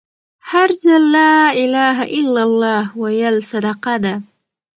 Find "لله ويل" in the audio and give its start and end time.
2.51-3.35